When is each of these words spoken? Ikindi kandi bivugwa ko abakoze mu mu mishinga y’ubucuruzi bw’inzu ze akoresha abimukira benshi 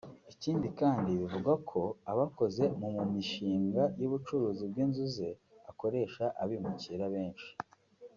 Ikindi 0.33 0.67
kandi 0.79 1.09
bivugwa 1.19 1.53
ko 1.69 1.81
abakoze 2.11 2.63
mu 2.79 2.87
mu 2.95 3.03
mishinga 3.13 3.83
y’ubucuruzi 4.01 4.63
bw’inzu 4.71 5.05
ze 5.15 5.29
akoresha 5.71 6.25
abimukira 6.43 7.05
benshi 7.15 7.51